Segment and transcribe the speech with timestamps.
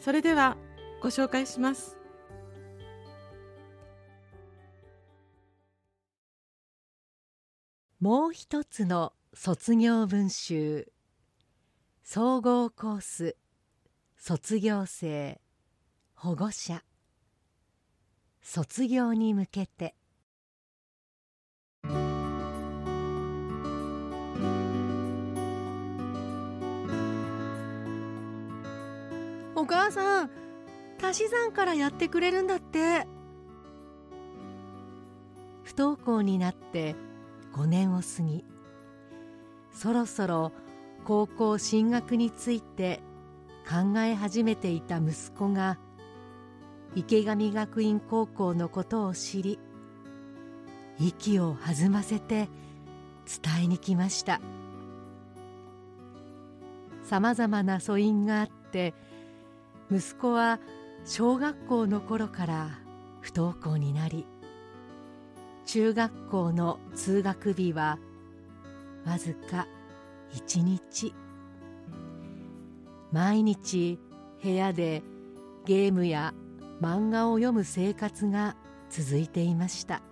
[0.00, 0.56] それでは
[1.02, 1.98] ご紹介します。
[8.00, 10.92] もう一つの卒業文集。
[12.04, 13.36] 総合コース
[14.16, 15.40] 卒業生
[16.14, 16.84] 保護者。
[18.40, 19.94] 卒業に向けて。
[29.68, 30.30] 母さん
[31.00, 33.06] 足し算からやってくれるんだって。
[35.62, 36.96] 不登校になって
[37.52, 38.44] 5年を過ぎ
[39.70, 40.52] そろそろ
[41.04, 43.00] 高校進学について
[43.68, 45.78] 考え始めていた息子が
[46.94, 49.58] 池上学院高校のことを知り
[50.98, 52.48] 息を弾ませて
[53.42, 54.40] 伝えに来ました。
[57.04, 58.94] さまざまな素因があって
[59.90, 60.60] 息子は
[61.04, 62.78] 小学校の頃から
[63.20, 64.26] 不登校になり
[65.64, 67.98] 中学校の通学日は
[69.06, 69.66] わずか
[70.30, 71.14] 一日。
[73.12, 73.98] 毎日
[74.42, 75.02] 部屋で
[75.64, 76.34] ゲームや
[76.80, 78.56] 漫画を読む生活が
[78.90, 80.02] 続いていました。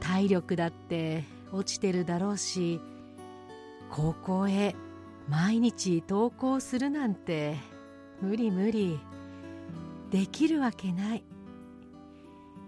[0.00, 2.80] 体力だって落ちてるだろうし
[3.90, 4.74] 高校へ
[5.30, 7.54] 毎日登校するなんて
[8.20, 8.98] 無理無理。
[10.10, 11.24] できるわけない。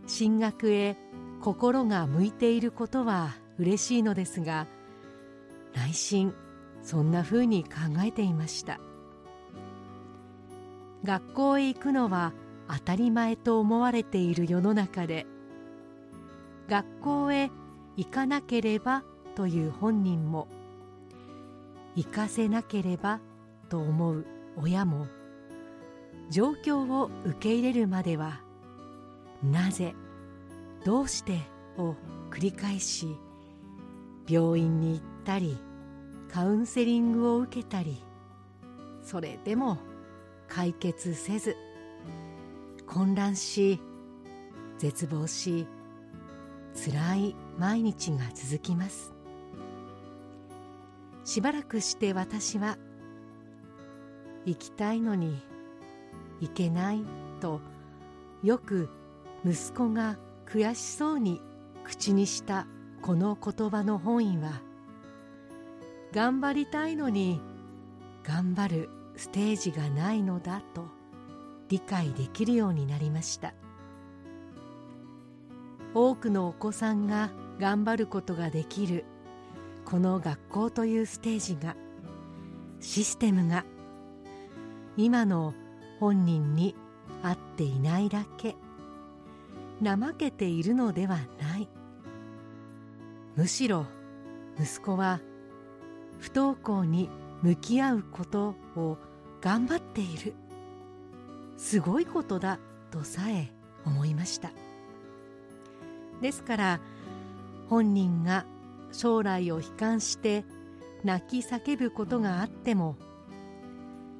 [0.06, 0.97] 進学へ
[1.41, 4.69] 心が向いていることは嬉しいのですが
[5.75, 6.35] 内心
[6.82, 7.70] そんなふうに考
[8.05, 8.79] えていました。
[11.03, 12.32] 学校へ行くのは
[12.69, 15.26] 当たり前と思われている世の中で
[16.69, 17.50] 学校へ
[17.97, 19.03] 行かなければ
[19.35, 20.47] という本人も
[21.94, 23.21] 行かせなければ
[23.69, 25.06] と思う親も
[26.31, 28.41] 状況を受け入れるまでは
[29.43, 29.94] なぜ
[30.85, 31.41] どうして
[31.77, 31.94] を
[32.31, 33.17] 繰り返し
[34.29, 35.59] 病院に行ったり
[36.31, 38.03] カウンセリングを受けたり
[39.03, 39.79] それでも
[40.49, 41.56] 解決せず
[42.87, 43.81] 混乱し
[44.79, 45.67] 絶望し
[46.75, 49.21] 辛い毎日が続きます。
[51.24, 52.78] しばらくして私は
[54.44, 55.42] 行きたいのに
[56.40, 57.04] 行けない
[57.40, 57.60] と
[58.42, 58.88] よく
[59.44, 61.40] 息子が悔しそうに
[61.84, 62.66] 口にした
[63.00, 64.60] この言葉の本意は
[66.12, 67.40] 頑張りたいのに
[68.24, 70.86] 頑張るステージがないのだと
[71.69, 73.54] 理解できるようになりました。
[75.94, 79.04] 多くのお子さんが頑張ることができる
[79.93, 81.77] この学校というステージが
[82.81, 83.67] システムが
[84.97, 85.53] 今の
[86.00, 86.75] 本人に
[87.23, 88.56] 合っていないだけ
[89.85, 91.69] 怠けているのではない。
[93.37, 93.85] むしろ
[94.59, 95.21] 息子は
[96.21, 97.11] 不登校に
[97.43, 98.97] 向き合うことを
[99.43, 100.33] 頑張っている。
[101.59, 102.59] すごいことだ
[102.91, 103.53] とさえ
[103.85, 104.53] 思いました。
[106.23, 106.81] ですから
[107.69, 108.47] 本人が
[108.93, 110.44] 将来を悲観して
[111.05, 112.97] 泣き叫ぶことがあっても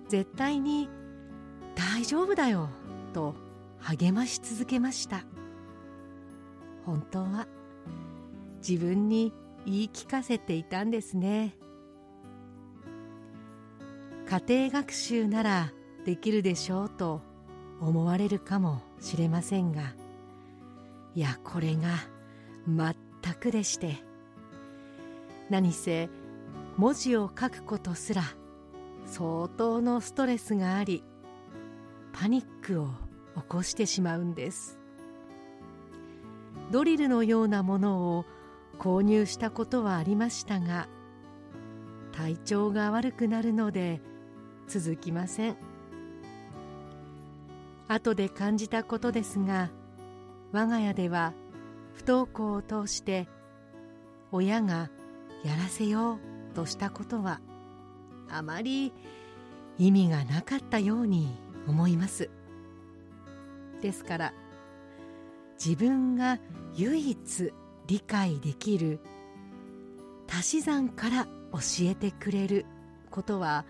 [0.09, 0.89] 絶対に
[1.75, 2.69] 大丈夫だよ
[3.13, 3.35] と
[3.79, 5.25] 励まし続けました。
[6.85, 7.47] 本当は
[8.67, 9.33] 自分に
[9.65, 11.57] 言い聞かせていたんですね。
[14.29, 15.73] 家庭学習なら
[16.05, 17.21] できるでしょうと
[17.81, 19.93] 思われるかもしれませんが
[21.15, 21.91] いやこれが
[22.67, 23.97] 全くでして
[25.53, 26.09] 何せ
[26.79, 28.23] 文字を書くことすら
[29.05, 31.05] 相当のストレスがあり
[32.15, 32.87] パニックを
[33.37, 34.79] 起こしてしまうんです。
[36.71, 38.25] ドリルのようなものを
[38.79, 40.89] 購入したことはありましたが
[42.13, 44.01] 体調が悪くなるので
[44.69, 45.57] 続きません。
[47.89, 49.71] 後で感じたことですが
[50.51, 51.35] 我が家では
[51.93, 53.29] 不登校を通して
[54.31, 54.89] 親が
[55.45, 57.41] やらせようとしたことは
[58.29, 58.93] あまり
[59.79, 61.29] 意味がなかったように
[61.67, 62.31] 思います。
[63.81, 64.35] ですから
[65.65, 66.39] 自分が
[66.75, 67.53] 唯一
[67.87, 69.01] 理解できる
[70.29, 72.65] 足し算から教えてくれる
[73.11, 73.67] ことは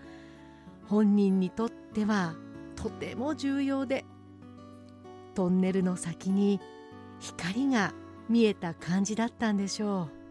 [0.87, 2.35] 本人にとっては
[2.75, 4.05] とても重要で
[5.35, 6.59] トンネルの先に
[7.19, 7.93] 光が
[8.29, 10.22] 見えた感じだったんでしょう。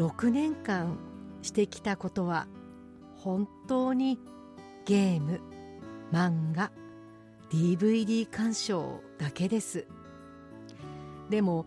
[0.00, 0.96] 6年間
[1.42, 2.46] してきたことは
[3.16, 4.18] 本当に
[4.86, 5.42] ゲーム
[6.10, 6.72] 漫画
[7.50, 9.86] DVD 鑑賞だけです。
[11.28, 11.66] でも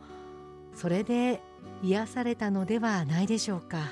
[0.73, 1.43] それで
[1.83, 3.91] 癒されたのではないでしょうか。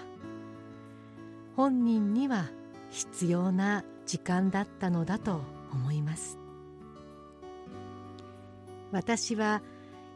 [1.55, 2.45] 本人には
[2.89, 5.41] 必要な時間だったのだと
[5.71, 6.39] 思います。
[8.91, 9.61] 私は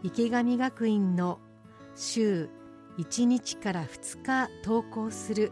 [0.01, 1.37] 池上学院の
[1.93, 2.49] 週
[2.97, 5.51] 1日から2日登校する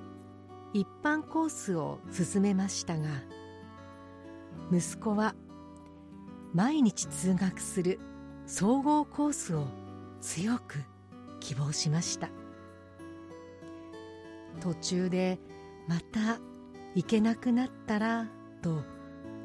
[0.74, 3.10] 一般コースを進めましたが
[4.72, 5.36] 息子は
[6.54, 8.00] 毎日通学する
[8.46, 9.68] 総合コースを
[10.22, 10.84] 強く
[11.40, 12.30] 希望しました。
[14.62, 15.40] 途中で
[15.88, 16.40] また
[16.96, 18.28] 行けなくなったら
[18.62, 18.84] と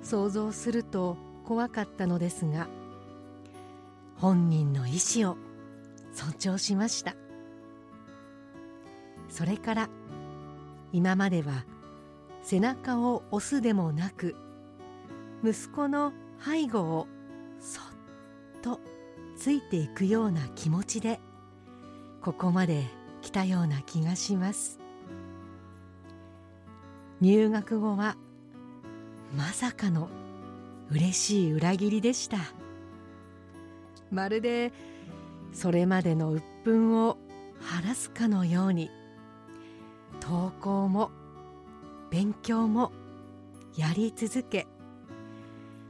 [0.02, 2.68] 想像すると怖かったのですが
[4.16, 5.36] 本人の意思を
[6.12, 7.16] 尊重しました。
[9.28, 9.88] それから
[10.92, 11.64] 今までは
[12.42, 14.34] 背中を押すでもなく
[15.44, 16.12] 息子の
[16.44, 17.06] 背後を
[17.60, 17.84] そっ
[18.62, 18.80] と
[19.36, 21.20] ついていくような気持ちで
[22.22, 22.84] ここまで
[23.20, 24.80] 来たような気がします。
[27.20, 28.16] 入学後は
[29.36, 30.08] まさかの
[30.90, 32.38] 嬉しい裏切りでした。
[34.10, 34.72] まるで
[35.52, 37.18] それまでの鬱憤を
[37.60, 38.90] 晴らすかのように。
[40.28, 41.10] 登校も
[42.10, 42.92] 勉強も
[43.78, 44.66] やり続け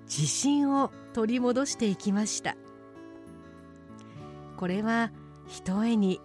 [0.05, 2.57] 自信を取り戻していきました。
[4.57, 5.11] これは
[5.49, 6.21] ひとえに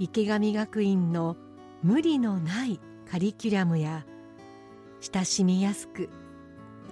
[0.00, 1.36] 池上学院の
[1.84, 4.04] 無理のないカリキュラムや
[5.00, 6.08] 親しみやすく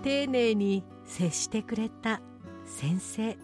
[0.04, 2.20] 丁寧に接してくれた
[2.64, 3.36] 先生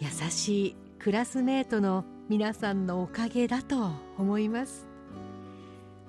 [0.00, 4.89] 優しいクラスメートの皆さんのおかげだと思います。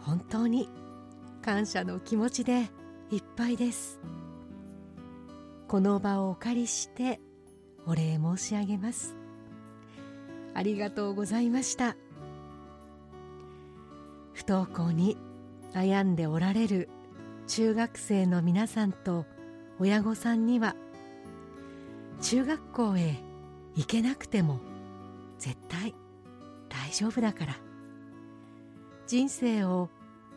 [0.01, 0.69] 本当に
[1.41, 2.69] 感謝の気持ちで
[3.11, 3.99] いっぱいです。
[5.67, 7.19] この場をお借りして
[7.85, 9.15] お礼申し上げます。
[10.53, 11.95] ありがとうございました。
[14.33, 15.17] 不登校に
[15.73, 16.89] 悩んでおられる
[17.47, 19.25] 中学生の皆さんと
[19.79, 20.75] 親御さんには
[22.21, 23.15] 中学校へ
[23.75, 24.59] 行けなくても
[25.37, 25.95] 絶対
[26.69, 27.70] 大丈夫だから。
[29.11, 29.89] 人生を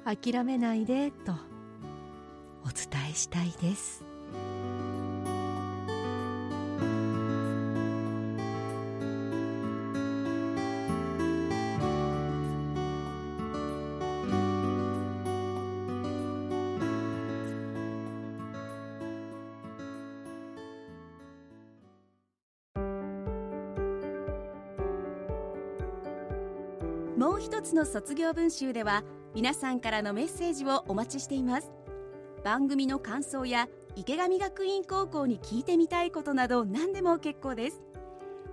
[0.04, 4.04] 諦めないでとお伝えしたいです。
[27.16, 29.04] もう一つの卒業文集では
[29.34, 31.70] 皆さんからのメッセージをお待ちしています。
[32.42, 37.82] 番組の感想や池上学院高校に聞いてみたいことなど何でも結構です。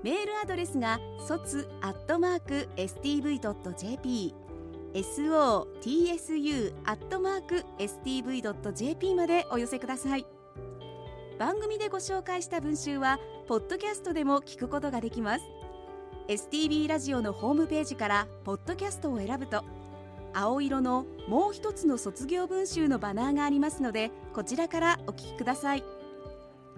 [0.04, 4.36] メールアドレスが卒アットマーク stv.jp
[4.94, 10.26] sotsu アットマーク stv.jp までお寄せください。
[11.40, 15.46] 番組でご紹介した文集はポッドキャストでも聞くことができます。
[16.32, 19.66] STB ラジオのホームページからポッドキャストを選ぶと
[20.34, 25.84] 青色のもう一つの卒業文集のバナーがありますのでこちらからお聞きください。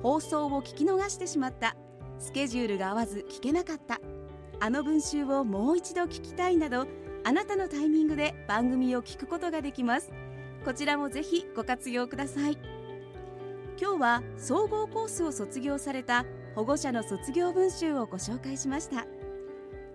[0.01, 1.75] 放送を聞き逃してしまった。
[2.17, 3.99] スケジュールが合わず聞けなかった。
[4.59, 6.87] あの文集をもう一度聞きたいなど
[7.23, 10.11] あなたのタイミングで番組を聞くことができます。
[10.65, 12.57] こちらもぜひご活用ください。
[13.79, 19.05] 今日は総合コースを卒業された保護者の卒業文集をご紹介しました。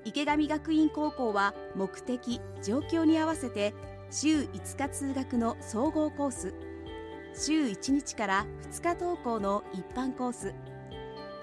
[0.08, 3.74] 池上学院高校は目的状況に合わせて
[4.10, 6.54] 週5日通学の総合コース
[7.34, 10.54] 週1日から2日登校の一般コース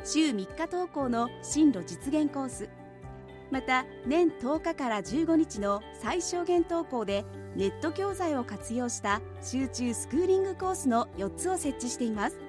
[0.04, 2.68] 週3日登校の進路実現コース
[3.52, 7.24] また年10日から15日の最小限登校で
[7.56, 12.40] ネット教材を活用した集中スクーリングコースの4つを設置しています。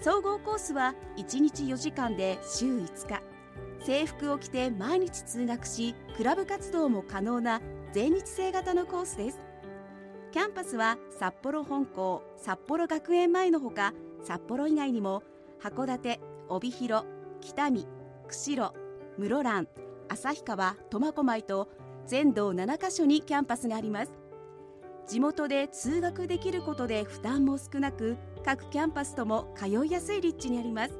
[0.00, 3.29] 総合コースは1日4時間で週5日。
[3.90, 7.60] 制服を着て毎日通学しクラブ活動も可能な
[7.92, 9.40] 全日制型のコースです。
[10.30, 13.92] キャンパスは札幌本校札幌学園前のほか
[14.22, 15.24] 札幌以外にも
[15.60, 17.04] 函館帯広
[17.40, 17.88] 北見
[18.28, 18.78] 釧路
[19.18, 19.66] 室蘭
[20.08, 21.68] 旭川苫小牧と
[22.06, 24.12] 全道7カ所にキャンパスがあります。
[25.08, 30.99] 地元で通学できることで負担も少なく各キャンパスとも通いやすい立地にあります。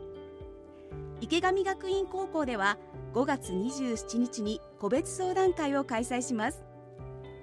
[1.20, 2.78] 池上学院高校では
[3.12, 6.64] 5月27日に個別相談会を開催します。